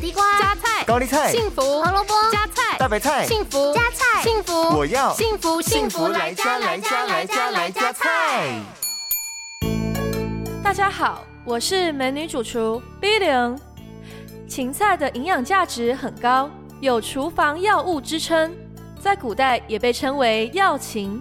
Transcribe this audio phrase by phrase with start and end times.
[0.00, 8.58] 地瓜、加菜、高丽菜、幸福、胡萝卜、加菜、大白菜、幸福、加菜、幸福，我要幸福幸福来加来加来加来加菜。
[10.64, 13.58] 大家好，我是美女主厨 B 零。
[14.48, 16.48] 芹菜的营养价值很高，
[16.80, 18.56] 有厨房药物之称，
[19.02, 21.20] 在古代也被称为药芹。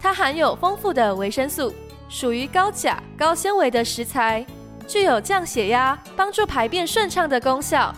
[0.00, 1.74] 它含有丰富的维生素，
[2.08, 4.46] 属于高钾、高纤维的食材，
[4.88, 7.94] 具有降血压、帮助排便顺畅的功效。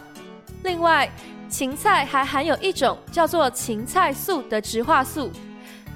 [0.67, 1.09] 另外，
[1.49, 5.31] 芹菜还含有一种叫做芹菜素的植化素，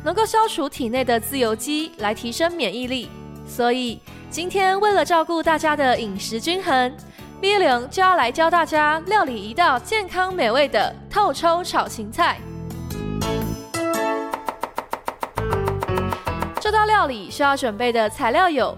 [0.04, 3.10] 能够消除体内的自由基，来提升免疫力。
[3.48, 6.96] 所以，今天为了照顾大家的饮食均衡。
[7.40, 12.38] B 零就要来教大家料理一道健康美味的透抽炒芹菜。
[16.60, 18.76] 这道料理需要准备的材料有：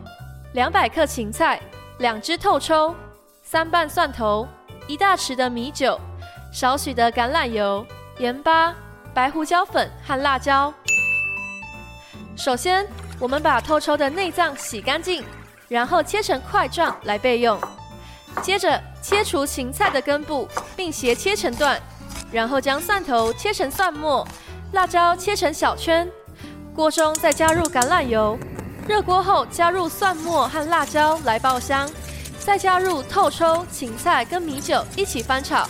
[0.54, 1.60] 两百克芹菜、
[1.98, 2.94] 两只透抽、
[3.42, 4.46] 三瓣蒜头、
[4.88, 5.98] 一大匙的米酒、
[6.52, 7.86] 少许的橄榄油、
[8.18, 8.74] 盐巴、
[9.14, 10.72] 白胡椒粉和辣椒。
[12.36, 12.86] 首先，
[13.18, 15.24] 我们把透抽的内脏洗干净，
[15.68, 17.58] 然后切成块状来备用。
[18.42, 21.80] 接着切除芹菜的根部，并斜切成段，
[22.32, 24.26] 然后将蒜头切成蒜末，
[24.72, 26.08] 辣椒切成小圈。
[26.74, 28.38] 锅中再加入橄榄油，
[28.88, 31.88] 热锅后加入蒜末和辣椒来爆香，
[32.44, 35.66] 再加入透抽、芹菜跟米酒一起翻炒，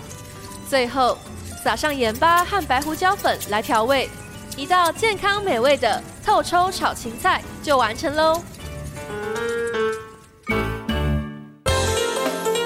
[0.69, 1.19] 最后
[1.63, 4.09] 撒上盐巴和白胡椒粉来调味，
[4.57, 8.43] 一道健康美味的透抽炒芹菜就完成喽。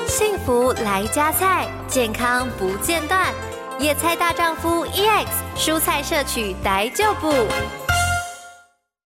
[0.07, 3.35] 幸福来加菜，健康不间断。
[3.79, 7.31] 野菜大丈夫 EX，蔬菜摄取逮就补。